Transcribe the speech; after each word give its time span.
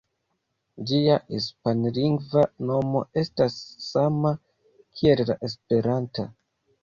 Ĝia 0.91 1.17
hispanlingva 1.33 2.45
nomo 2.69 3.03
estas 3.23 3.57
sama 3.89 4.33
kiel 5.01 5.23
la 5.31 5.39
esperanta. 5.49 6.27